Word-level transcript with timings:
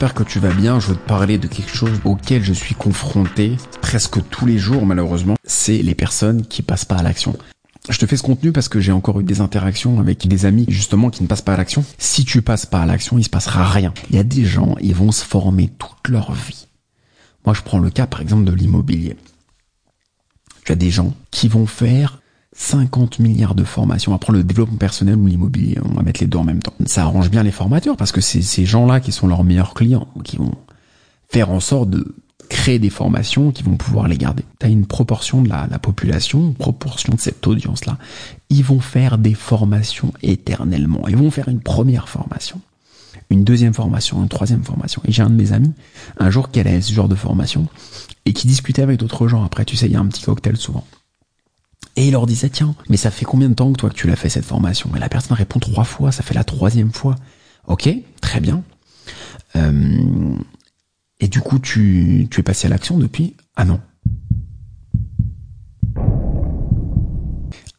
j'espère 0.00 0.14
que 0.14 0.32
tu 0.32 0.38
vas 0.38 0.54
bien. 0.54 0.80
Je 0.80 0.86
veux 0.86 0.96
te 0.96 1.06
parler 1.06 1.36
de 1.36 1.46
quelque 1.46 1.76
chose 1.76 2.00
auquel 2.06 2.42
je 2.42 2.54
suis 2.54 2.74
confronté 2.74 3.58
presque 3.82 4.26
tous 4.30 4.46
les 4.46 4.56
jours 4.56 4.86
malheureusement. 4.86 5.34
C'est 5.44 5.82
les 5.82 5.94
personnes 5.94 6.46
qui 6.46 6.62
passent 6.62 6.86
pas 6.86 6.96
à 6.96 7.02
l'action. 7.02 7.36
Je 7.90 7.98
te 7.98 8.06
fais 8.06 8.16
ce 8.16 8.22
contenu 8.22 8.50
parce 8.50 8.70
que 8.70 8.80
j'ai 8.80 8.92
encore 8.92 9.20
eu 9.20 9.24
des 9.24 9.42
interactions 9.42 10.00
avec 10.00 10.26
des 10.26 10.46
amis 10.46 10.64
justement 10.68 11.10
qui 11.10 11.22
ne 11.22 11.28
passent 11.28 11.42
pas 11.42 11.52
à 11.52 11.58
l'action. 11.58 11.84
Si 11.98 12.24
tu 12.24 12.40
passes 12.40 12.64
pas 12.64 12.80
à 12.80 12.86
l'action, 12.86 13.18
il 13.18 13.24
se 13.24 13.28
passera 13.28 13.68
rien. 13.68 13.92
Il 14.08 14.16
y 14.16 14.18
a 14.18 14.22
des 14.22 14.46
gens, 14.46 14.74
ils 14.80 14.94
vont 14.94 15.12
se 15.12 15.22
former 15.22 15.68
toute 15.68 16.08
leur 16.08 16.32
vie. 16.32 16.66
Moi, 17.44 17.54
je 17.54 17.60
prends 17.60 17.78
le 17.78 17.90
cas 17.90 18.06
par 18.06 18.22
exemple 18.22 18.44
de 18.44 18.52
l'immobilier. 18.52 19.18
Tu 20.64 20.72
as 20.72 20.76
des 20.76 20.90
gens 20.90 21.12
qui 21.30 21.48
vont 21.48 21.66
faire 21.66 22.19
50 22.60 23.20
milliards 23.20 23.54
de 23.54 23.64
formations. 23.64 24.14
Après 24.14 24.34
le 24.34 24.44
développement 24.44 24.76
personnel 24.76 25.16
ou 25.16 25.26
l'immobilier, 25.26 25.78
on 25.82 25.94
va 25.94 26.02
mettre 26.02 26.20
les 26.20 26.26
deux 26.26 26.36
en 26.36 26.44
même 26.44 26.62
temps. 26.62 26.74
Ça 26.84 27.02
arrange 27.02 27.30
bien 27.30 27.42
les 27.42 27.50
formateurs 27.50 27.96
parce 27.96 28.12
que 28.12 28.20
c'est 28.20 28.42
ces 28.42 28.66
gens-là 28.66 29.00
qui 29.00 29.12
sont 29.12 29.26
leurs 29.26 29.44
meilleurs 29.44 29.72
clients, 29.72 30.06
qui 30.24 30.36
vont 30.36 30.52
faire 31.30 31.50
en 31.50 31.60
sorte 31.60 31.88
de 31.88 32.14
créer 32.50 32.78
des 32.78 32.90
formations 32.90 33.50
qui 33.50 33.62
vont 33.62 33.76
pouvoir 33.76 34.08
les 34.08 34.18
garder. 34.18 34.44
Tu 34.58 34.66
as 34.66 34.68
une 34.68 34.84
proportion 34.84 35.40
de 35.40 35.48
la, 35.48 35.68
la 35.70 35.78
population, 35.78 36.40
une 36.40 36.54
proportion 36.54 37.14
de 37.14 37.20
cette 37.20 37.46
audience-là. 37.46 37.96
Ils 38.50 38.62
vont 38.62 38.80
faire 38.80 39.16
des 39.16 39.34
formations 39.34 40.12
éternellement. 40.22 41.08
Ils 41.08 41.16
vont 41.16 41.30
faire 41.30 41.48
une 41.48 41.60
première 41.60 42.10
formation, 42.10 42.60
une 43.30 43.42
deuxième 43.42 43.72
formation, 43.72 44.20
une 44.20 44.28
troisième 44.28 44.64
formation. 44.64 45.00
Et 45.06 45.12
j'ai 45.12 45.22
un 45.22 45.30
de 45.30 45.34
mes 45.34 45.52
amis, 45.52 45.72
un 46.18 46.28
jour, 46.28 46.50
qui 46.50 46.60
allait 46.60 46.82
ce 46.82 46.92
genre 46.92 47.08
de 47.08 47.14
formation 47.14 47.68
et 48.26 48.34
qui 48.34 48.46
discutait 48.46 48.82
avec 48.82 48.98
d'autres 48.98 49.28
gens. 49.28 49.44
Après, 49.44 49.64
tu 49.64 49.76
sais, 49.76 49.86
il 49.86 49.92
y 49.92 49.96
a 49.96 50.00
un 50.00 50.06
petit 50.06 50.22
cocktail 50.22 50.58
souvent. 50.58 50.84
Et 52.00 52.06
il 52.06 52.12
leur 52.12 52.24
disait, 52.24 52.48
tiens, 52.48 52.74
mais 52.88 52.96
ça 52.96 53.10
fait 53.10 53.26
combien 53.26 53.50
de 53.50 53.54
temps 53.54 53.70
que 53.70 53.76
toi 53.76 53.90
que 53.90 53.94
tu 53.94 54.06
l'as 54.06 54.16
fait 54.16 54.30
cette 54.30 54.46
formation? 54.46 54.90
Et 54.96 54.98
la 54.98 55.10
personne 55.10 55.36
répond 55.36 55.60
trois 55.60 55.84
fois, 55.84 56.12
ça 56.12 56.22
fait 56.22 56.32
la 56.32 56.44
troisième 56.44 56.94
fois. 56.94 57.14
Ok, 57.66 57.90
très 58.22 58.40
bien. 58.40 58.62
Euh, 59.54 60.34
et 61.18 61.28
du 61.28 61.42
coup, 61.42 61.58
tu, 61.58 62.26
tu 62.30 62.40
es 62.40 62.42
passé 62.42 62.68
à 62.68 62.70
l'action 62.70 62.96
depuis? 62.96 63.36
Ah 63.54 63.66
non. 63.66 63.82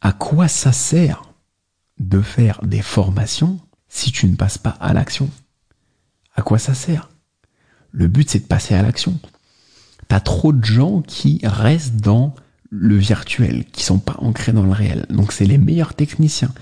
À 0.00 0.12
quoi 0.12 0.46
ça 0.46 0.70
sert 0.70 1.24
de 1.98 2.20
faire 2.20 2.60
des 2.62 2.80
formations 2.80 3.58
si 3.88 4.12
tu 4.12 4.28
ne 4.28 4.36
passes 4.36 4.58
pas 4.58 4.76
à 4.80 4.92
l'action? 4.92 5.30
À 6.36 6.42
quoi 6.42 6.60
ça 6.60 6.74
sert? 6.74 7.10
Le 7.90 8.06
but, 8.06 8.30
c'est 8.30 8.38
de 8.38 8.46
passer 8.46 8.76
à 8.76 8.82
l'action. 8.82 9.18
T'as 10.06 10.20
trop 10.20 10.52
de 10.52 10.64
gens 10.64 11.02
qui 11.02 11.40
restent 11.42 11.96
dans 11.96 12.36
le 12.72 12.96
virtuel, 12.96 13.66
qui 13.70 13.84
sont 13.84 13.98
pas 13.98 14.16
ancrés 14.18 14.52
dans 14.52 14.64
le 14.64 14.72
réel. 14.72 15.04
Donc 15.10 15.32
c'est 15.32 15.44
les 15.44 15.58
meilleurs 15.58 15.94
techniciens. 15.94 16.52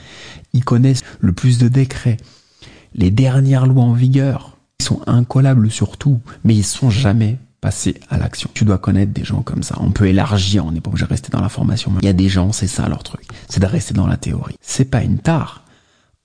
Ils 0.52 0.64
connaissent 0.64 1.05
le 1.20 1.33
plus 1.33 1.58
de 1.58 1.69
décrets, 1.69 2.17
les 2.94 3.12
dernières 3.12 3.67
lois 3.67 3.84
en 3.84 3.92
vigueur. 3.92 4.58
Ils 4.80 4.84
sont 4.84 5.00
incollables 5.06 5.70
sur 5.70 5.97
tout, 5.97 6.20
mais 6.42 6.56
ils 6.56 6.64
sont 6.64 6.91
jamais 6.91 7.39
passés 7.61 8.00
à 8.08 8.19
l'action. 8.19 8.50
Tu 8.55 8.64
dois 8.64 8.78
connaître 8.78 9.12
des 9.12 9.25
gens 9.25 9.42
comme 9.42 9.62
ça. 9.62 9.77
On 9.80 9.92
peut 9.92 10.06
élargir, 10.06 10.67
on 10.67 10.72
n'est 10.72 10.80
pas 10.80 10.89
obligé 10.89 11.05
de 11.05 11.11
rester 11.11 11.30
dans 11.30 11.41
la 11.41 11.48
formation. 11.48 11.92
Il 12.00 12.06
y 12.06 12.08
a 12.08 12.14
des 12.14 12.28
gens, 12.28 12.50
c'est 12.50 12.67
ça 12.67 12.89
leur 12.89 13.05
truc. 13.05 13.27
C'est 13.48 13.61
de 13.61 13.67
rester 13.67 13.95
dans 13.95 14.06
la 14.06 14.17
théorie. 14.17 14.56
C'est 14.61 14.86
pas 14.86 15.02
une 15.02 15.19
tare. 15.19 15.64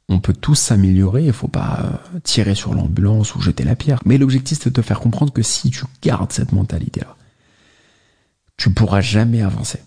On 0.09 0.19
peut 0.19 0.33
tous 0.33 0.55
s'améliorer, 0.55 1.25
il 1.25 1.33
faut 1.33 1.47
pas 1.47 1.79
euh, 1.83 2.19
tirer 2.23 2.55
sur 2.55 2.73
l'ambulance 2.73 3.35
ou 3.35 3.41
jeter 3.41 3.63
la 3.63 3.75
pierre. 3.75 3.99
Mais 4.05 4.17
l'objectif, 4.17 4.59
c'est 4.61 4.69
de 4.69 4.75
te 4.75 4.85
faire 4.85 4.99
comprendre 4.99 5.33
que 5.33 5.41
si 5.41 5.71
tu 5.71 5.83
gardes 6.01 6.31
cette 6.31 6.51
mentalité-là, 6.51 7.15
tu 8.57 8.71
pourras 8.71 9.01
jamais 9.01 9.41
avancer. 9.41 9.79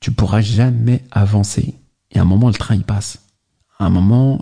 Tu 0.00 0.12
pourras 0.12 0.40
jamais 0.40 1.04
avancer. 1.10 1.74
Et 2.10 2.18
à 2.18 2.22
un 2.22 2.26
moment, 2.26 2.48
le 2.48 2.54
train, 2.54 2.74
il 2.74 2.84
passe. 2.84 3.18
À 3.78 3.86
un 3.86 3.90
moment, 3.90 4.40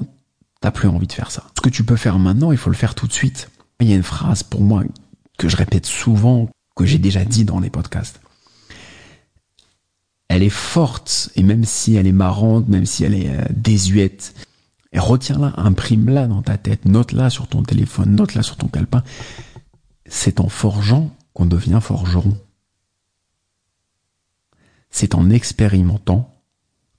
t'as 0.60 0.70
plus 0.70 0.88
envie 0.88 1.06
de 1.06 1.12
faire 1.12 1.30
ça. 1.30 1.44
Ce 1.56 1.60
que 1.60 1.68
tu 1.68 1.84
peux 1.84 1.96
faire 1.96 2.18
maintenant, 2.18 2.52
il 2.52 2.58
faut 2.58 2.70
le 2.70 2.76
faire 2.76 2.94
tout 2.94 3.06
de 3.06 3.12
suite. 3.12 3.50
Il 3.80 3.88
y 3.88 3.92
a 3.92 3.96
une 3.96 4.02
phrase 4.02 4.42
pour 4.42 4.60
moi 4.60 4.82
que 5.38 5.48
je 5.48 5.56
répète 5.56 5.86
souvent, 5.86 6.48
que 6.76 6.84
j'ai 6.84 6.98
déjà 6.98 7.24
dit 7.24 7.44
dans 7.44 7.60
les 7.60 7.70
podcasts. 7.70 8.20
Elle 10.28 10.42
est 10.42 10.48
forte, 10.48 11.30
et 11.36 11.42
même 11.42 11.64
si 11.64 11.96
elle 11.96 12.06
est 12.06 12.12
marrante, 12.12 12.68
même 12.68 12.86
si 12.86 13.04
elle 13.04 13.14
est 13.14 13.28
euh, 13.28 13.44
désuète, 13.50 14.34
et 14.92 14.98
retiens-la, 14.98 15.52
imprime-la 15.56 16.28
dans 16.28 16.42
ta 16.42 16.56
tête, 16.56 16.84
note-la 16.84 17.28
sur 17.28 17.48
ton 17.48 17.62
téléphone, 17.62 18.14
note-la 18.14 18.42
sur 18.42 18.56
ton 18.56 18.68
calepin. 18.68 19.02
C'est 20.06 20.40
en 20.40 20.48
forgeant 20.48 21.10
qu'on 21.34 21.46
devient 21.46 21.80
forgeron. 21.82 22.38
C'est 24.96 25.16
en 25.16 25.28
expérimentant 25.28 26.32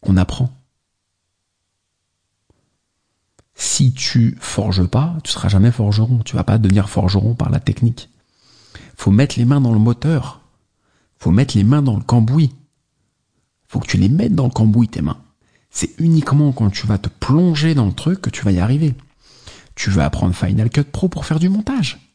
qu'on 0.01 0.17
apprend. 0.17 0.49
Si 3.53 3.93
tu 3.93 4.37
forges 4.41 4.85
pas, 4.85 5.15
tu 5.23 5.31
seras 5.31 5.47
jamais 5.47 5.71
forgeron. 5.71 6.19
Tu 6.25 6.35
vas 6.35 6.43
pas 6.43 6.57
devenir 6.57 6.89
forgeron 6.89 7.35
par 7.35 7.49
la 7.49 7.61
technique. 7.61 8.09
Faut 8.97 9.11
mettre 9.11 9.39
les 9.39 9.45
mains 9.45 9.61
dans 9.61 9.71
le 9.71 9.79
moteur. 9.79 10.41
Faut 11.19 11.31
mettre 11.31 11.55
les 11.55 11.63
mains 11.63 11.81
dans 11.81 11.95
le 11.95 12.03
cambouis. 12.03 12.53
Faut 13.69 13.79
que 13.79 13.87
tu 13.87 13.95
les 13.95 14.09
mettes 14.09 14.35
dans 14.35 14.47
le 14.47 14.51
cambouis, 14.51 14.89
tes 14.89 15.01
mains. 15.01 15.21
C'est 15.69 15.97
uniquement 15.97 16.51
quand 16.51 16.71
tu 16.71 16.87
vas 16.87 16.97
te 16.97 17.07
plonger 17.07 17.75
dans 17.75 17.85
le 17.85 17.93
truc 17.93 18.19
que 18.19 18.29
tu 18.29 18.43
vas 18.43 18.51
y 18.51 18.59
arriver. 18.59 18.93
Tu 19.73 19.89
veux 19.89 20.01
apprendre 20.01 20.35
Final 20.35 20.69
Cut 20.69 20.83
Pro 20.83 21.07
pour 21.07 21.25
faire 21.25 21.39
du 21.39 21.47
montage. 21.47 22.13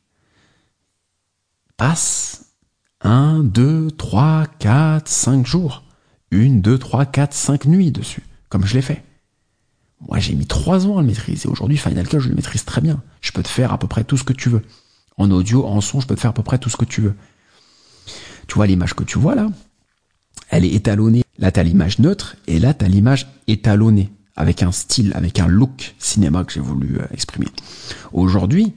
Passe 1.78 2.50
1, 3.03 3.44
2, 3.44 3.91
3, 3.93 4.47
4, 4.59 5.09
5 5.09 5.47
jours. 5.47 5.84
Une, 6.31 6.61
deux, 6.61 6.78
trois, 6.78 7.06
quatre, 7.06 7.34
cinq 7.34 7.65
nuits 7.65 7.91
dessus, 7.91 8.22
comme 8.49 8.65
je 8.65 8.75
l'ai 8.75 8.83
fait. 8.83 9.03
Moi, 10.00 10.19
j'ai 10.19 10.34
mis 10.34 10.47
trois 10.47 10.87
ans 10.87 10.99
à 10.99 11.00
le 11.00 11.06
maîtriser. 11.09 11.49
Aujourd'hui, 11.49 11.77
Final 11.77 12.06
Cut, 12.06 12.21
je 12.21 12.28
le 12.28 12.34
maîtrise 12.37 12.65
très 12.65 12.81
bien. 12.81 13.03
Je 13.21 13.33
peux 13.33 13.43
te 13.43 13.49
faire 13.49 13.72
à 13.72 13.78
peu 13.78 13.88
près 13.88 14.05
tout 14.05 14.16
ce 14.16 14.25
que 14.25 14.33
tu 14.33 14.49
veux. 14.49 14.62
En 15.16 15.31
audio, 15.31 15.66
en 15.66 15.81
son, 15.81 16.00
je 16.00 16.06
peux 16.06 16.15
te 16.15 16.21
faire 16.21 16.31
à 16.31 16.34
peu 16.34 16.43
près 16.43 16.59
tout 16.59 16.71
ce 16.71 16.77
que 16.77 16.84
tu 16.84 17.00
veux. 17.00 17.15
Tu 18.47 18.55
vois 18.55 18.66
l'image 18.66 18.94
que 18.94 19.05
tu 19.05 19.19
vois 19.19 19.34
là? 19.34 19.49
Elle 20.49 20.65
est 20.65 20.72
étalonnée. 20.72 21.22
Là, 21.38 21.50
t'as 21.50 21.65
l'image 21.65 21.99
neutre 21.99 22.37
et 22.47 22.59
là, 22.61 22.75
t'as 22.75 22.88
l'image 22.88 23.27
étalonnée 23.47 24.12
avec 24.37 24.62
un 24.62 24.72
style, 24.72 25.12
avec 25.15 25.38
un 25.41 25.49
look 25.49 25.94
cinéma 25.99 26.44
que 26.44 26.53
j'ai 26.53 26.61
voulu 26.61 27.00
euh, 27.00 27.06
exprimer. 27.12 27.49
Aujourd'hui, 28.12 28.75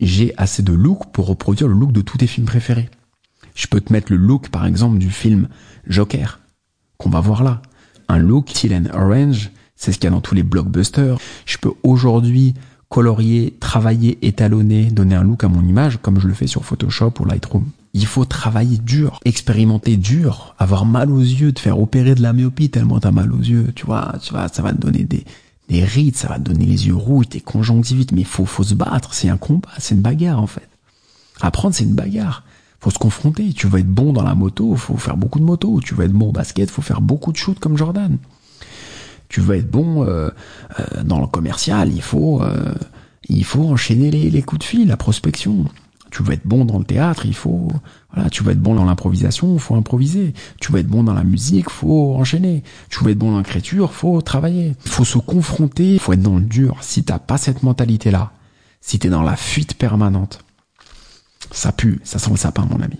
j'ai 0.00 0.34
assez 0.36 0.62
de 0.62 0.72
look 0.72 1.12
pour 1.12 1.26
reproduire 1.26 1.68
le 1.68 1.74
look 1.74 1.92
de 1.92 2.00
tous 2.00 2.18
tes 2.18 2.26
films 2.26 2.46
préférés. 2.46 2.90
Je 3.54 3.66
peux 3.66 3.80
te 3.80 3.92
mettre 3.92 4.12
le 4.12 4.18
look, 4.18 4.48
par 4.48 4.66
exemple, 4.66 4.98
du 4.98 5.10
film 5.10 5.48
Joker, 5.86 6.40
qu'on 6.98 7.10
va 7.10 7.20
voir 7.20 7.42
là. 7.42 7.62
Un 8.08 8.18
look 8.18 8.46
teal 8.52 8.74
and 8.74 8.94
orange, 8.94 9.50
c'est 9.76 9.92
ce 9.92 9.98
qu'il 9.98 10.04
y 10.04 10.08
a 10.08 10.10
dans 10.10 10.20
tous 10.20 10.34
les 10.34 10.42
blockbusters. 10.42 11.18
Je 11.46 11.58
peux 11.58 11.72
aujourd'hui 11.82 12.54
colorier, 12.88 13.56
travailler, 13.58 14.18
étalonner, 14.20 14.90
donner 14.90 15.14
un 15.14 15.22
look 15.22 15.44
à 15.44 15.48
mon 15.48 15.66
image, 15.66 15.98
comme 16.02 16.20
je 16.20 16.28
le 16.28 16.34
fais 16.34 16.46
sur 16.46 16.64
Photoshop 16.64 17.14
ou 17.20 17.24
Lightroom. 17.24 17.64
Il 17.94 18.04
faut 18.06 18.26
travailler 18.26 18.76
dur, 18.76 19.18
expérimenter 19.24 19.96
dur, 19.96 20.54
avoir 20.58 20.84
mal 20.84 21.10
aux 21.10 21.20
yeux, 21.20 21.52
te 21.52 21.60
faire 21.60 21.80
opérer 21.80 22.14
de 22.14 22.20
la 22.22 22.34
myopie 22.34 22.68
tellement 22.68 23.00
t'as 23.00 23.10
mal 23.10 23.32
aux 23.32 23.38
yeux, 23.38 23.72
tu 23.74 23.86
vois, 23.86 24.14
tu 24.22 24.32
vois, 24.32 24.48
ça 24.48 24.62
va 24.62 24.72
te 24.72 24.78
donner 24.78 25.04
des, 25.04 25.24
des 25.68 25.84
rides, 25.84 26.16
ça 26.16 26.28
va 26.28 26.38
te 26.38 26.42
donner 26.42 26.66
les 26.66 26.86
yeux 26.86 26.94
rouges, 26.94 27.30
tes 27.30 27.40
conjonctivites, 27.40 28.12
mais 28.12 28.24
faut, 28.24 28.44
faut 28.44 28.62
se 28.62 28.74
battre, 28.74 29.14
c'est 29.14 29.30
un 29.30 29.38
combat, 29.38 29.70
c'est 29.78 29.94
une 29.94 30.02
bagarre 30.02 30.40
en 30.40 30.46
fait. 30.46 30.68
Apprendre, 31.40 31.74
c'est 31.74 31.84
une 31.84 31.94
bagarre 31.94 32.44
faut 32.82 32.90
se 32.90 32.98
confronter. 32.98 33.52
Tu 33.52 33.68
veux 33.68 33.78
être 33.78 33.88
bon 33.88 34.12
dans 34.12 34.24
la 34.24 34.34
moto, 34.34 34.74
faut 34.74 34.96
faire 34.96 35.16
beaucoup 35.16 35.38
de 35.38 35.44
moto. 35.44 35.80
Tu 35.80 35.94
veux 35.94 36.04
être 36.04 36.12
bon 36.12 36.30
au 36.30 36.32
basket, 36.32 36.68
faut 36.68 36.82
faire 36.82 37.00
beaucoup 37.00 37.30
de 37.30 37.36
shoot 37.36 37.56
comme 37.60 37.76
Jordan. 37.76 38.18
Tu 39.28 39.40
veux 39.40 39.54
être 39.54 39.70
bon 39.70 40.04
euh, 40.04 40.30
euh, 40.80 41.02
dans 41.04 41.20
le 41.20 41.28
commercial, 41.28 41.92
il 41.92 42.02
faut 42.02 42.42
euh, 42.42 42.74
il 43.28 43.44
faut 43.44 43.62
enchaîner 43.68 44.10
les, 44.10 44.30
les, 44.30 44.42
coups 44.42 44.58
de 44.58 44.64
fil, 44.64 44.88
la 44.88 44.96
prospection. 44.96 45.64
Tu 46.10 46.24
veux 46.24 46.32
être 46.32 46.44
bon 46.44 46.64
dans 46.64 46.80
le 46.80 46.84
théâtre, 46.84 47.24
il 47.24 47.36
faut 47.36 47.68
voilà. 48.12 48.28
Tu 48.30 48.42
veux 48.42 48.50
être 48.50 48.60
bon 48.60 48.74
dans 48.74 48.84
l'improvisation, 48.84 49.56
faut 49.58 49.76
improviser. 49.76 50.34
Tu 50.60 50.72
veux 50.72 50.80
être 50.80 50.88
bon 50.88 51.04
dans 51.04 51.14
la 51.14 51.22
musique, 51.22 51.70
faut 51.70 52.16
enchaîner. 52.16 52.64
Tu 52.90 53.04
veux 53.04 53.12
être 53.12 53.18
bon 53.18 53.30
dans 53.30 53.38
l'écriture, 53.38 53.92
faut 53.92 54.20
travailler. 54.22 54.74
Il 54.84 54.90
faut 54.90 55.04
se 55.04 55.18
confronter, 55.18 55.98
faut 55.98 56.14
être 56.14 56.20
dans 56.20 56.36
le 56.36 56.42
dur. 56.42 56.78
Si 56.80 57.04
t'as 57.04 57.20
pas 57.20 57.38
cette 57.38 57.62
mentalité 57.62 58.10
là, 58.10 58.32
si 58.80 58.98
t'es 58.98 59.08
dans 59.08 59.22
la 59.22 59.36
fuite 59.36 59.74
permanente 59.74 60.44
ça 61.50 61.72
pue, 61.72 62.00
ça 62.04 62.18
sent 62.18 62.30
le 62.30 62.36
sapin, 62.36 62.66
mon 62.66 62.80
ami. 62.80 62.98